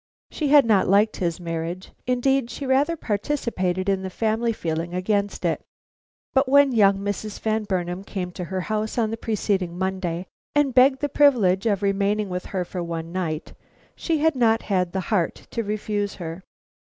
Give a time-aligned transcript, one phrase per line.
[0.31, 5.45] She had not liked his marriage; indeed, she rather participated in the family feeling against
[5.45, 5.61] it,
[6.33, 7.39] but when young Mrs.
[7.39, 10.25] Van Burnam came to her house on the preceding Monday,
[10.55, 13.53] and begged the privilege of remaining with her for one night,
[13.95, 16.41] she had not had the heart to refuse her.